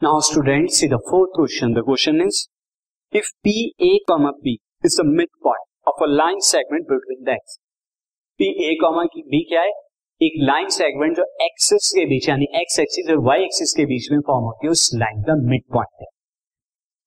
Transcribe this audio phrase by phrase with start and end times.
[0.00, 1.72] Now students, see the fourth question.
[1.74, 2.46] The question is,
[3.12, 7.56] if PA comma P is the midpoint of a line segment between the x.
[8.40, 9.72] PA comma B क्या है?
[10.20, 14.08] एक line segment जो axis के बीच यानी X axis और Y axis के बीच
[14.12, 16.06] में फॉर्म होती है उस लाइन का मिड पॉइंट है।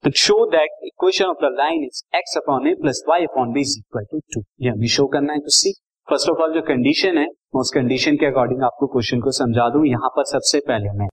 [0.03, 3.61] तो show that equation of the line is X upon A plus Y upon B
[3.61, 5.73] is equal to two ये हमें शो करना है तो सी
[6.07, 7.27] फ़र्स्ट ऑफ़ ऑल जो कंडीशन है
[7.61, 11.08] उस कंडीशन के अकॉर्डिंग आपको क्वेश्चन को समझा दूँ यहाँ पर सबसे पहले मैं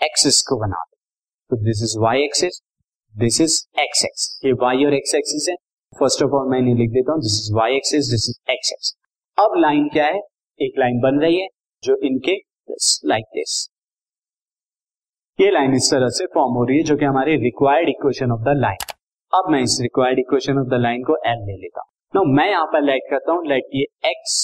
[0.00, 0.95] एक्सिस को बना दूँ।
[1.50, 2.60] तो this is Y axis
[3.14, 5.54] this is X X ये वाई और एक्स एक्सिस है।
[5.92, 8.94] फ़र्स्ट ऑफ़ ऑल मैं लिख देता हूँ this is Y axis this is X X
[9.38, 10.20] अब लाइन क्या है?
[10.60, 11.48] एक लाइन बन रही है,
[11.82, 12.36] जो इनके
[13.06, 13.54] लाइक दिस
[15.38, 18.40] ये लाइन इस तरह से फॉर्म हो रही है, जो कि हमारे required equation of
[18.44, 18.94] the line
[19.32, 22.48] अब मैं इस required equation of the line को एल ले लेता हूँ। नो मैं
[22.50, 24.34] यहाँ पर लेट करता हूँ लेट ये एक्स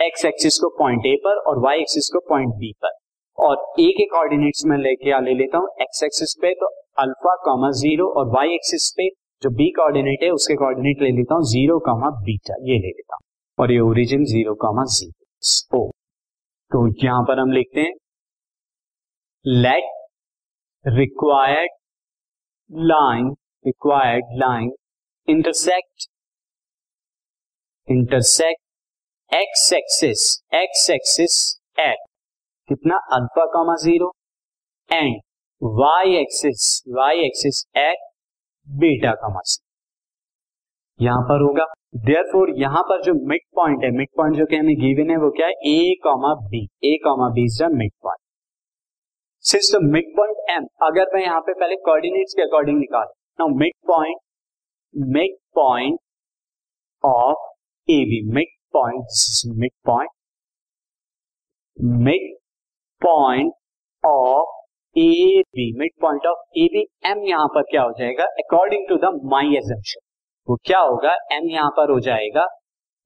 [0.00, 2.90] एक्स एक्सिस को पॉइंट ए पर और वाई एक्सिस को पॉइंट बी पर।
[3.38, 6.66] और ए के कोऑर्डिनेट्स में लेके आ ले लेता हूँ एक्स एक्सिस पे तो
[7.02, 9.08] अल्फ़ा कॉमा ज़ीरो और वाई एक्सिस पे
[9.42, 13.14] जो बी कोऑर्डिनेट है, उसके कोऑर्डिनेट ले लेता हूँ ज़ीरो कॉमा बीटा ये ले लेता
[13.14, 13.22] हूँ।
[13.58, 15.88] और ये ओरिजिन ज़ीरो कॉमा ज़ीरो
[16.70, 17.94] तो यहाँ पर हम लिखते हैं
[19.44, 19.90] let
[20.84, 21.70] required
[22.70, 24.70] line required line
[25.28, 26.06] intersect
[27.88, 31.36] intersect X axis X axis
[31.80, 32.08] at
[32.72, 34.06] कितना alpha comma zero?
[34.90, 35.20] And
[35.62, 37.98] Y axis Y axis at
[38.68, 39.40] beta comma
[41.00, 41.64] यहाँ पर होगा।
[42.06, 45.16] देयर फोर यहाँ पर जो मिड पॉइंट है, मिड पॉइंट जो कि हमें गिवन है,
[45.16, 45.52] वो क्या है?
[45.52, 47.70] A comma B A comma B is the
[48.02, 48.20] midpoint
[49.74, 49.82] the
[50.16, 53.06] midpoint M अगर मैं यहाँ पे पहले कोऑर्डिनेट्स के अकॉर्डिंग निकाल
[53.40, 53.48] now
[53.86, 54.20] midpoint
[55.54, 55.98] midpoint
[57.04, 57.48] of
[57.88, 58.22] A B
[58.72, 59.56] midpoint
[59.86, 60.10] midpoint
[63.02, 63.52] midpoint
[64.04, 64.60] of
[64.96, 65.72] A B
[66.02, 68.24] midpoint of A B M यहाँ पर क्या हो जाएगा?
[68.40, 70.00] According to the my assumption
[70.48, 71.14] वो क्या होगा?
[71.32, 72.46] एम यहाँ पर हो जाएगा।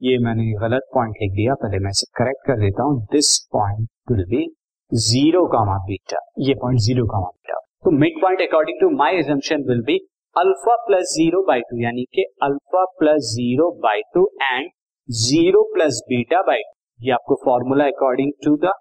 [0.03, 3.89] ये मैंने गलत पॉइंट लिख दिया। पहले मैं इसे करेक्ट कर देता हूँ। This point
[4.13, 4.47] will be
[4.93, 7.91] zero comma beta ये पॉइंट ज़ीरो कामा बीटा तो
[8.23, 9.97] midpoint according to my assumption will be
[10.37, 14.69] alpha plus zero by two यानी कि alpha plus zero by two and
[15.09, 18.73] zero plus beta by two ये आपको formula according to the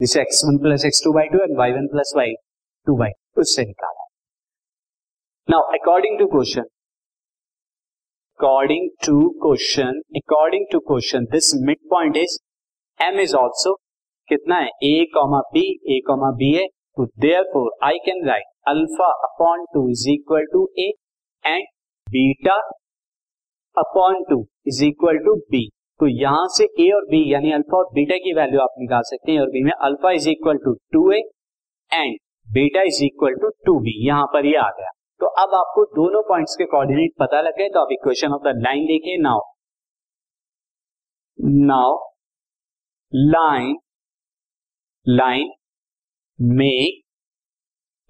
[0.00, 2.34] this X one plus X two by two and Y one plus Y
[2.86, 4.04] two by उससे निकाला
[5.48, 6.68] now according to question
[8.40, 12.38] according to question according to question this mid point is
[13.00, 13.74] M is also
[14.28, 17.06] कितना है A comma B A comma B है तो
[17.52, 20.90] therefore I can write alpha upon two is equal to A
[21.44, 21.66] and
[22.06, 22.56] beta
[23.76, 25.68] upon two is equal to B
[26.00, 29.32] तो यहाँ से ए और B यानी alpha और बीटा की वैल्यू आप निकाल सकते
[29.32, 31.18] हैं, और बी में alpha is equal to two A
[31.92, 32.16] and
[32.46, 36.22] beta is equal to two B यहाँ पर ये आ गया। तो अब आपको दोनों
[36.28, 39.40] पॉइंट्स के कोऑर्डिनेट पता लग गए तो आप इक्वेशन ऑफ़ द लाइन देखिए now
[41.66, 41.96] now
[43.12, 43.76] line
[45.06, 45.50] line
[46.38, 47.02] make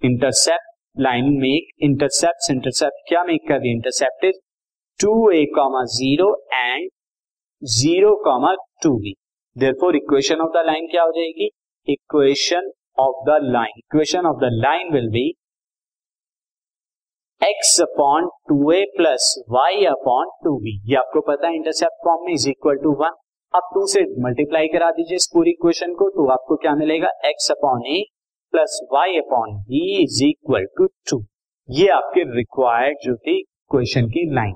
[0.01, 4.39] intercept line make intercept intercept क्या मेक कर रही intercept is
[4.99, 6.89] two A comma zero and
[7.63, 8.53] zero comma
[8.83, 9.13] two B
[9.55, 11.49] therefore equation of the line क्या हो जाएगी?
[11.87, 15.23] Equation of the line equation of the line will be
[17.41, 22.25] X upon two A plus Y upon two B ये आपको पता है intercept form
[22.25, 23.19] में is equal to one
[23.53, 27.11] अब two से मल्टीप्लाई करा दीजिए इस पूरी इक्वेशन को तो आपको क्या मिलेगा?
[27.25, 28.03] X upon A
[28.53, 31.23] plus Y upon B is equal to two
[31.69, 34.55] ये आपके रिक्वायर्ड जो थी इक्वेशन की line